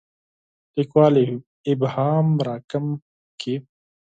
لیکوال 0.75 1.15
ابهام 1.71 2.27
راکم 2.47 2.85
کړي. 3.39 3.55